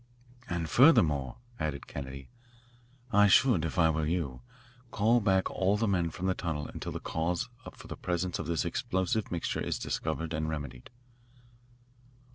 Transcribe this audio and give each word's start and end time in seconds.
"And, 0.49 0.67
furthermore," 0.67 1.35
added 1.59 1.85
Kennedy, 1.85 2.27
"I 3.11 3.27
should, 3.27 3.63
if 3.63 3.77
I 3.77 3.91
were 3.91 4.07
you, 4.07 4.41
call 4.89 5.19
back 5.21 5.51
all 5.51 5.77
the 5.77 5.87
men 5.87 6.09
from 6.09 6.25
the 6.25 6.33
tunnel 6.33 6.65
until 6.67 6.91
the 6.91 6.99
cause 6.99 7.49
for 7.73 7.85
the 7.87 7.95
presence 7.95 8.39
of 8.39 8.47
this 8.47 8.65
explosive 8.65 9.31
mixture 9.31 9.61
is 9.61 9.77
discovered 9.77 10.33
and 10.33 10.49
remedied." 10.49 10.89